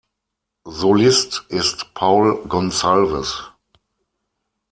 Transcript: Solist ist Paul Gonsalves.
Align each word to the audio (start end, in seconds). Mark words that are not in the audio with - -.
Solist 0.65 1.45
ist 1.49 1.93
Paul 1.93 2.41
Gonsalves. 2.47 3.43